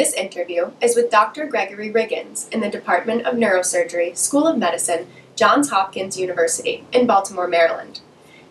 This 0.00 0.14
interview 0.14 0.70
is 0.80 0.96
with 0.96 1.10
Dr. 1.10 1.44
Gregory 1.46 1.92
Riggins 1.92 2.50
in 2.50 2.60
the 2.60 2.70
Department 2.70 3.26
of 3.26 3.34
Neurosurgery, 3.34 4.16
School 4.16 4.46
of 4.46 4.56
Medicine, 4.56 5.06
Johns 5.36 5.68
Hopkins 5.68 6.16
University 6.16 6.86
in 6.90 7.06
Baltimore, 7.06 7.46
Maryland. 7.46 8.00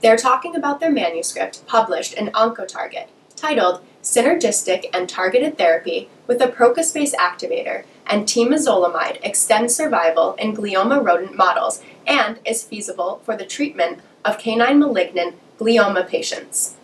They're 0.00 0.16
talking 0.16 0.56
about 0.56 0.80
their 0.80 0.90
manuscript 0.90 1.66
published 1.66 2.14
in 2.14 2.28
Oncotarget 2.28 3.08
titled 3.36 3.82
Synergistic 4.02 4.86
and 4.94 5.06
Targeted 5.06 5.58
Therapy 5.58 6.08
with 6.26 6.40
a 6.40 6.46
Procaspase 6.46 7.12
Activator 7.12 7.84
and 8.06 8.24
Temozolomide 8.24 9.18
Extends 9.22 9.76
Survival 9.76 10.36
in 10.36 10.56
Glioma 10.56 11.04
Rodent 11.04 11.36
Models 11.36 11.82
and 12.06 12.38
is 12.46 12.64
feasible 12.64 13.20
for 13.22 13.36
the 13.36 13.44
treatment 13.44 14.00
of 14.24 14.38
canine 14.38 14.78
malignant 14.78 15.34
glioma 15.58 16.08
patients. 16.08 16.76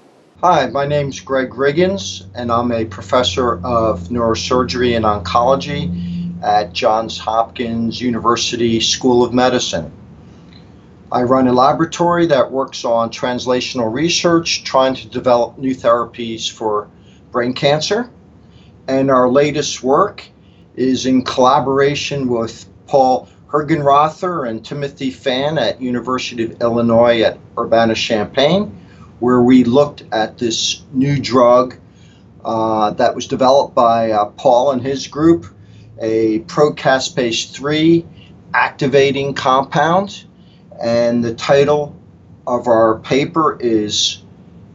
Hi, 0.42 0.68
my 0.68 0.86
name's 0.86 1.20
Greg 1.20 1.50
Riggins, 1.50 2.24
and 2.34 2.50
I'm 2.50 2.72
a 2.72 2.86
professor 2.86 3.56
of 3.62 4.08
neurosurgery 4.08 4.96
and 4.96 5.04
oncology 5.04 6.42
at 6.42 6.72
Johns 6.72 7.18
Hopkins 7.18 8.00
University 8.00 8.80
School 8.80 9.22
of 9.22 9.34
Medicine. 9.34 9.92
I 11.12 11.24
run 11.24 11.46
a 11.46 11.52
laboratory 11.52 12.24
that 12.28 12.50
works 12.50 12.86
on 12.86 13.10
translational 13.10 13.92
research, 13.92 14.64
trying 14.64 14.94
to 14.94 15.08
develop 15.08 15.58
new 15.58 15.74
therapies 15.74 16.50
for 16.50 16.88
brain 17.32 17.52
cancer. 17.52 18.08
And 18.88 19.10
our 19.10 19.28
latest 19.28 19.82
work 19.82 20.26
is 20.74 21.04
in 21.04 21.22
collaboration 21.22 22.28
with 22.28 22.64
Paul 22.86 23.28
Hergenrother 23.48 24.48
and 24.48 24.64
Timothy 24.64 25.10
Fan 25.10 25.58
at 25.58 25.82
University 25.82 26.44
of 26.44 26.62
Illinois 26.62 27.20
at 27.20 27.38
Urbana-Champaign 27.58 28.74
where 29.20 29.40
we 29.40 29.64
looked 29.64 30.02
at 30.12 30.38
this 30.38 30.82
new 30.92 31.18
drug 31.20 31.76
uh, 32.44 32.90
that 32.92 33.14
was 33.14 33.26
developed 33.26 33.74
by 33.74 34.10
uh, 34.10 34.24
Paul 34.26 34.72
and 34.72 34.82
his 34.82 35.06
group, 35.06 35.46
a 36.00 36.40
procaspase 36.40 37.50
3 37.52 38.04
activating 38.54 39.34
compound. 39.34 40.24
And 40.82 41.22
the 41.22 41.34
title 41.34 41.94
of 42.46 42.66
our 42.66 42.98
paper 43.00 43.58
is 43.60 44.22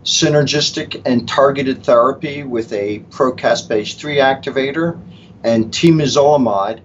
Synergistic 0.04 1.02
and 1.06 1.28
Targeted 1.28 1.84
Therapy 1.84 2.44
with 2.44 2.72
a 2.72 3.00
procaspase 3.10 3.98
3 3.98 4.18
activator 4.18 5.00
and 5.44 5.72
temozolomide 5.72 6.82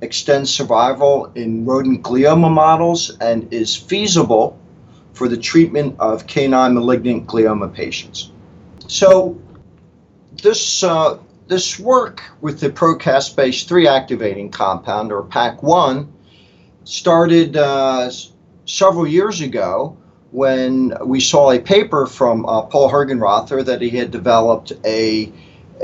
extends 0.00 0.50
survival 0.54 1.30
in 1.34 1.64
rodent 1.64 2.02
glioma 2.02 2.50
models 2.50 3.16
and 3.20 3.52
is 3.52 3.76
feasible 3.76 4.58
for 5.18 5.28
the 5.28 5.36
treatment 5.36 5.96
of 5.98 6.28
canine 6.28 6.74
malignant 6.74 7.26
glioma 7.26 7.74
patients. 7.74 8.30
So 8.86 9.36
this 10.40 10.84
uh, 10.84 11.18
this 11.48 11.78
work 11.78 12.22
with 12.40 12.60
the 12.60 12.70
procaspase 12.70 13.66
3 13.66 13.88
activating 13.88 14.50
compound 14.50 15.10
or 15.10 15.24
PAC1 15.24 16.06
started 16.84 17.56
uh, 17.56 18.10
several 18.64 19.08
years 19.08 19.40
ago 19.40 19.96
when 20.30 20.92
we 21.04 21.18
saw 21.18 21.50
a 21.50 21.58
paper 21.58 22.06
from 22.06 22.46
uh, 22.46 22.62
Paul 22.62 22.88
Hergenrother 22.88 23.64
that 23.64 23.82
he 23.82 23.90
had 23.90 24.12
developed 24.12 24.72
a 24.84 25.32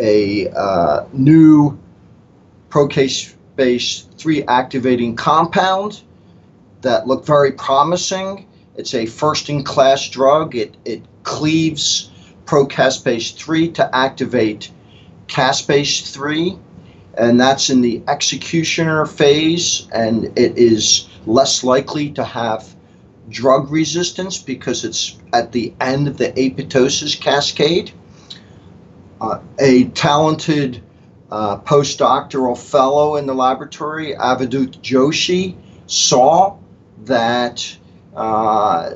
a 0.00 0.48
uh, 0.50 1.06
new 1.12 1.76
procaspase 2.68 4.04
3 4.16 4.44
activating 4.44 5.16
compound 5.16 6.02
that 6.82 7.08
looked 7.08 7.26
very 7.26 7.50
promising 7.52 8.46
it's 8.76 8.94
a 8.94 9.06
first 9.06 9.48
in 9.48 9.62
class 9.62 10.08
drug. 10.08 10.54
It, 10.56 10.76
it 10.84 11.02
cleaves 11.22 12.10
procaspase 12.46 13.34
3 13.34 13.72
to 13.72 13.94
activate 13.94 14.70
caspase 15.26 16.12
3, 16.12 16.58
and 17.16 17.40
that's 17.40 17.70
in 17.70 17.80
the 17.80 18.02
executioner 18.08 19.06
phase, 19.06 19.88
and 19.92 20.26
it 20.38 20.58
is 20.58 21.08
less 21.26 21.64
likely 21.64 22.10
to 22.10 22.24
have 22.24 22.74
drug 23.30 23.70
resistance 23.70 24.38
because 24.38 24.84
it's 24.84 25.16
at 25.32 25.52
the 25.52 25.72
end 25.80 26.08
of 26.08 26.18
the 26.18 26.30
apoptosis 26.32 27.18
cascade. 27.18 27.92
Uh, 29.20 29.38
a 29.58 29.84
talented 29.90 30.82
uh, 31.30 31.58
postdoctoral 31.58 32.58
fellow 32.58 33.16
in 33.16 33.26
the 33.26 33.34
laboratory, 33.34 34.14
Avadhut 34.14 34.80
Joshi, 34.82 35.56
saw 35.86 36.56
that 37.04 37.76
uh, 38.14 38.94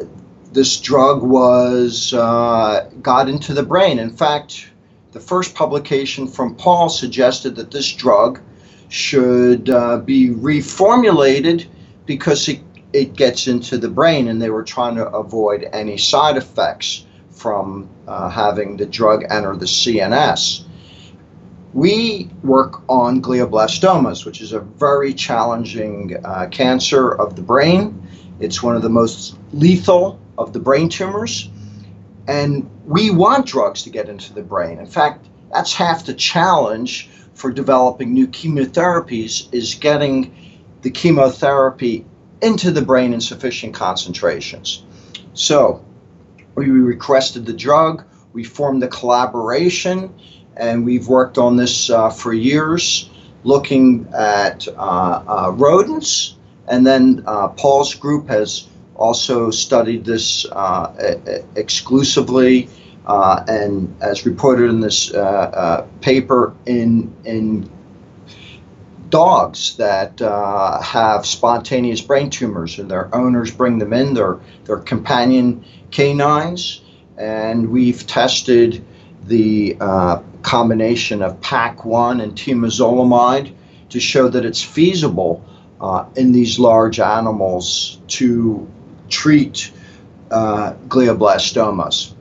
this 0.53 0.81
drug 0.81 1.23
was 1.23 2.15
uh, 2.15 2.89
got 3.03 3.29
into 3.29 3.53
the 3.53 3.63
brain. 3.63 3.99
In 3.99 4.11
fact, 4.11 4.71
the 5.13 5.21
first 5.21 5.55
publication 5.55 6.27
from 6.27 6.55
Paul 6.55 6.89
suggested 6.89 7.57
that 7.57 7.71
this 7.71 7.93
drug 7.93 8.41
should 8.89 9.69
uh, 9.69 9.99
be 9.99 10.31
reformulated 10.31 11.67
because 12.07 12.49
it, 12.49 12.61
it 12.93 13.15
gets 13.15 13.47
into 13.47 13.77
the 13.77 13.89
brain, 13.89 14.29
and 14.29 14.41
they 14.41 14.51
were 14.51 14.63
trying 14.63 14.97
to 14.97 15.07
avoid 15.09 15.69
any 15.73 15.99
side 15.99 16.37
effects 16.37 17.05
from 17.31 17.89
uh, 18.07 18.29
having 18.29 18.77
the 18.77 18.87
drug 18.87 19.25
enter 19.31 19.55
the 19.57 19.67
CNS. 19.67 20.65
We 21.75 22.31
work 22.43 22.83
on 22.89 23.21
glioblastomas, 23.21 24.25
which 24.25 24.41
is 24.41 24.53
a 24.53 24.61
very 24.61 25.13
challenging 25.13 26.17
uh, 26.25 26.49
cancer 26.51 27.11
of 27.11 27.37
the 27.37 27.43
brain. 27.43 28.03
It's 28.41 28.63
one 28.63 28.77
of 28.77 28.83
the 28.83 28.89
most 28.89 29.37
lethal 29.53 30.21
of 30.37 30.53
the 30.53 30.61
brain 30.61 30.89
tumors. 30.89 31.51
And 32.27 32.69
we 32.85 33.11
want 33.11 33.47
drugs 33.47 33.83
to 33.85 33.91
get 33.91 34.09
into 34.09 34.33
the 34.35 34.43
brain. 34.43 34.79
In 34.79 34.87
fact, 34.87 35.27
that's 35.53 35.73
half 35.73 36.07
the 36.07 36.15
challenge 36.15 37.11
for 37.35 37.51
developing 37.51 38.13
new 38.13 38.27
chemotherapies 38.27 39.53
is 39.53 39.75
getting 39.75 40.35
the 40.83 40.91
chemotherapy 40.91 42.05
into 42.43 42.71
the 42.71 42.83
brain 42.83 43.13
in 43.13 43.21
sufficient 43.21 43.75
concentrations. 43.75 44.85
So 45.35 45.85
we 46.55 46.69
requested 46.69 47.47
the 47.47 47.53
drug, 47.53 48.05
we 48.33 48.45
formed 48.45 48.83
a 48.83 48.89
collaboration, 48.89 50.13
and 50.57 50.85
we've 50.85 51.09
worked 51.09 51.39
on 51.39 51.57
this 51.57 51.91
uh, 51.91 52.11
for 52.11 52.33
years, 52.33 53.09
looking 53.45 54.09
at 54.13 54.67
uh, 54.69 55.23
uh, 55.27 55.53
rodents 55.55 56.35
and 56.71 56.87
then 56.87 57.23
uh, 57.27 57.49
Paul's 57.49 57.95
group 57.95 58.29
has 58.29 58.69
also 58.95 59.51
studied 59.51 60.05
this 60.05 60.45
uh, 60.53 61.17
exclusively 61.55 62.69
uh, 63.09 63.43
and 63.49 63.97
as 64.03 64.27
reported 64.27 64.69
in 64.69 64.81
this 64.81 65.13
uh, 65.15 65.19
uh, 65.19 65.87
paper 66.03 66.55
in 66.67 67.15
in 67.25 67.69
dogs 69.09 69.77
that 69.77 70.21
uh, 70.21 70.79
have 70.83 71.25
spontaneous 71.25 72.03
brain 72.03 72.29
tumors 72.29 72.79
and 72.79 72.91
their 72.91 73.13
owners 73.15 73.51
bring 73.51 73.79
them 73.79 73.95
in 73.95 74.13
their 74.13 74.39
their 74.65 74.79
companion 74.79 75.65
canines. 75.91 76.83
And 77.17 77.71
we've 77.71 78.07
tested 78.07 78.85
the 79.25 79.75
combination 80.43 81.23
of 81.23 81.41
PAC1 81.41 82.23
and 82.23 82.33
temozolomide 82.35 83.53
to 83.89 84.01
show 84.01 84.29
that 84.29 84.45
it's 84.45 84.63
feasible 84.63 85.45
uh, 85.81 86.07
in 86.17 86.33
these 86.33 86.59
large 86.59 87.01
animals 87.01 88.01
to 88.09 88.69
treat 89.09 89.73
uh, 90.31 90.75
glioblastomas. 90.89 92.15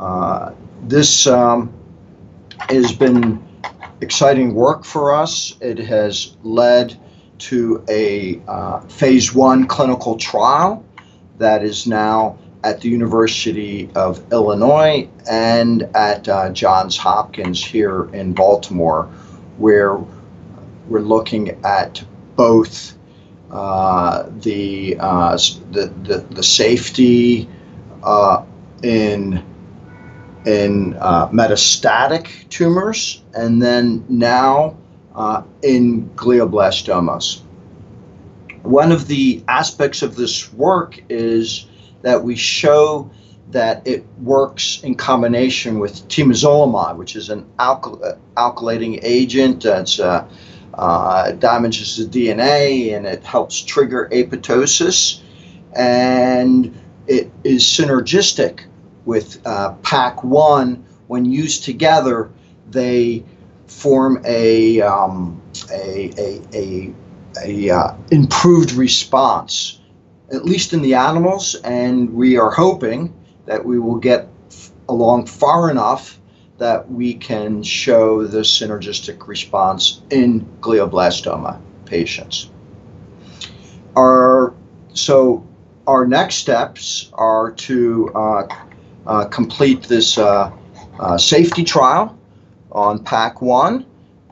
Uh, 0.00 0.52
this 0.82 1.26
um, 1.26 1.72
has 2.68 2.92
been 2.92 3.42
exciting 4.00 4.54
work 4.54 4.84
for 4.84 5.14
us. 5.14 5.56
It 5.60 5.78
has 5.78 6.36
led 6.42 6.98
to 7.38 7.84
a 7.88 8.40
uh, 8.46 8.80
phase 8.80 9.34
one 9.34 9.66
clinical 9.66 10.16
trial 10.16 10.84
that 11.38 11.64
is 11.64 11.86
now 11.86 12.38
at 12.62 12.80
the 12.80 12.88
University 12.88 13.90
of 13.94 14.32
Illinois 14.32 15.08
and 15.28 15.82
at 15.94 16.28
uh, 16.28 16.50
Johns 16.50 16.96
Hopkins 16.96 17.62
here 17.62 18.08
in 18.14 18.32
Baltimore, 18.32 19.04
where 19.58 19.98
we're 20.88 21.00
looking 21.00 21.50
at 21.64 22.02
both 22.36 22.96
uh, 23.50 24.28
the, 24.40 24.96
uh, 24.98 25.36
the, 25.70 25.92
the 26.02 26.18
the 26.30 26.42
safety 26.42 27.48
uh, 28.02 28.44
in 28.82 29.44
in 30.46 30.96
uh, 31.00 31.28
metastatic 31.28 32.48
tumors, 32.50 33.22
and 33.34 33.62
then 33.62 34.04
now 34.08 34.76
uh, 35.14 35.42
in 35.62 36.08
glioblastomas. 36.16 37.40
One 38.62 38.92
of 38.92 39.06
the 39.08 39.42
aspects 39.48 40.02
of 40.02 40.16
this 40.16 40.52
work 40.52 41.02
is 41.08 41.66
that 42.02 42.22
we 42.22 42.36
show 42.36 43.10
that 43.50 43.86
it 43.86 44.04
works 44.22 44.82
in 44.82 44.94
combination 44.94 45.78
with 45.78 46.08
temozolomide, 46.08 46.96
which 46.96 47.14
is 47.14 47.30
an 47.30 47.46
alkyl- 47.58 48.18
alkylating 48.36 49.00
agent 49.02 49.62
that's 49.62 50.00
uh, 50.00 50.26
uh, 50.78 51.32
damages 51.32 51.96
the 51.96 52.04
DNA 52.04 52.96
and 52.96 53.06
it 53.06 53.24
helps 53.24 53.60
trigger 53.60 54.08
apoptosis. 54.12 55.20
And 55.74 56.78
it 57.06 57.30
is 57.42 57.62
synergistic 57.64 58.64
with 59.04 59.40
uh, 59.46 59.74
PAC1. 59.82 60.82
When 61.06 61.24
used 61.24 61.64
together, 61.64 62.30
they 62.70 63.24
form 63.66 64.22
a, 64.24 64.80
um, 64.80 65.40
a, 65.70 66.10
a, 66.18 66.42
a, 66.54 66.94
a 67.44 67.70
uh, 67.70 67.94
improved 68.10 68.72
response, 68.72 69.80
at 70.32 70.44
least 70.44 70.72
in 70.72 70.82
the 70.82 70.94
animals, 70.94 71.54
and 71.64 72.12
we 72.14 72.36
are 72.38 72.50
hoping 72.50 73.12
that 73.46 73.64
we 73.64 73.78
will 73.78 73.96
get 73.96 74.28
along 74.88 75.26
far 75.26 75.70
enough 75.70 76.18
that 76.58 76.90
we 76.90 77.14
can 77.14 77.62
show 77.62 78.26
the 78.26 78.40
synergistic 78.40 79.26
response 79.26 80.02
in 80.10 80.46
glioblastoma 80.60 81.60
patients. 81.84 82.50
Our, 83.96 84.54
so 84.92 85.46
our 85.86 86.06
next 86.06 86.36
steps 86.36 87.10
are 87.14 87.50
to 87.52 88.10
uh, 88.14 88.46
uh, 89.06 89.24
complete 89.26 89.82
this 89.82 90.16
uh, 90.16 90.50
uh, 90.98 91.18
safety 91.18 91.64
trial 91.64 92.16
on 92.72 92.98
PAC1, 93.04 93.84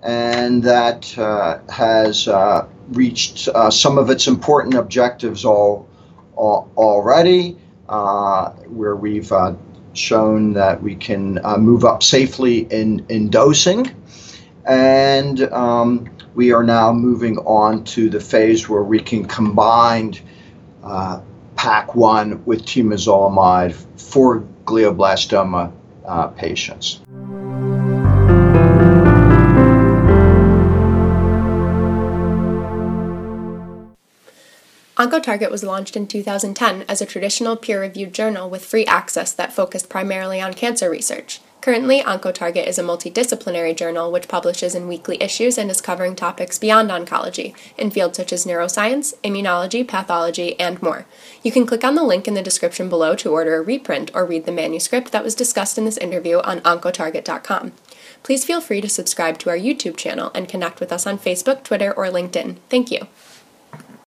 and 0.03 0.63
that 0.63 1.17
uh, 1.19 1.59
has 1.71 2.27
uh, 2.29 2.67
reached 2.89 3.49
some 3.71 3.99
of 3.99 4.11
its 4.11 4.27
important 4.27 4.75
objectives 4.75 5.45
all, 5.45 5.89
all 6.35 6.71
already, 6.77 7.57
where 7.87 8.97
we've 8.97 9.33
shown 9.95 10.53
that 10.55 10.83
we 10.83 10.95
can 10.95 11.45
uh, 11.45 11.57
move 11.57 11.85
up 11.85 12.03
safely 12.03 12.61
in, 12.71 13.05
in 13.09 13.31
dosing. 13.31 13.95
And 14.65 15.43
um, 15.53 16.11
we 16.35 16.53
are 16.53 16.63
now 16.63 16.93
moving 16.93 17.39
on 17.39 17.85
to 17.85 18.09
the 18.09 18.21
phase 18.21 18.69
where 18.69 18.83
we 18.83 19.01
can 19.01 19.27
combine 19.27 20.15
uh, 20.83 21.21
PAC1 21.57 22.45
with 22.45 22.65
temozolomide 22.65 23.75
for 24.01 24.45
glioblastoma 24.65 25.73
uh, 26.07 26.29
patients. 26.29 27.01
OncoTarget 35.03 35.51
was 35.51 35.65
launched 35.65 35.97
in 35.97 36.07
2010 36.07 36.85
as 36.89 37.03
a 37.03 37.07
traditional 37.07 37.57
peer 37.57 37.81
reviewed 37.81 38.15
journal 38.15 38.49
with 38.49 38.65
free 38.65 38.87
access 38.87 39.33
that 39.33 39.53
focused 39.53 39.89
primarily 39.89 40.41
on 40.41 40.55
cancer 40.55 40.89
research. 40.89 41.41
Currently, 41.61 42.03
OncoTarget 42.03 42.69
is 42.69 42.79
a 42.79 42.85
multidisciplinary 42.85 43.77
journal 43.77 44.13
which 44.13 44.29
publishes 44.29 44.77
in 44.77 44.87
weekly 44.87 45.21
issues 45.21 45.59
and 45.59 45.73
is 45.73 45.81
covering 45.81 46.15
topics 46.15 46.57
beyond 46.57 46.91
oncology 46.91 47.53
in 47.77 47.91
fields 47.91 48.17
such 48.17 48.33
as 48.33 48.47
neuroscience, 48.47 49.13
immunology, 49.25 49.87
pathology, 49.87 50.59
and 50.61 50.81
more. 50.81 51.05
You 51.43 51.51
can 51.51 51.67
click 51.67 51.83
on 51.83 51.97
the 51.97 52.05
link 52.05 52.29
in 52.29 52.35
the 52.35 52.41
description 52.41 52.89
below 52.89 53.17
to 53.17 53.33
order 53.33 53.57
a 53.57 53.61
reprint 53.61 54.13
or 54.15 54.25
read 54.25 54.47
the 54.47 54.53
manuscript 54.53 55.11
that 55.11 55.25
was 55.25 55.35
discussed 55.35 55.79
in 55.79 55.85
this 55.85 55.99
interview 55.99 56.39
on 56.43 56.61
oncotarget.com. 56.61 57.73
Please 58.23 58.45
feel 58.45 58.61
free 58.61 58.81
to 58.81 58.89
subscribe 58.89 59.39
to 59.39 59.51
our 59.51 59.59
YouTube 59.59 59.97
channel 59.97 60.31
and 60.33 60.49
connect 60.49 60.79
with 60.79 60.93
us 60.93 61.09
on 61.09 61.19
Facebook, 61.19 61.65
Twitter, 61.65 61.93
or 61.93 62.07
LinkedIn. 62.07 62.59
Thank 62.71 62.93
you. 62.93 63.09